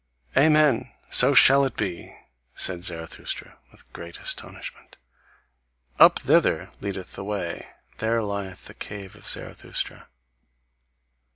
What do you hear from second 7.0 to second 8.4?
the way, there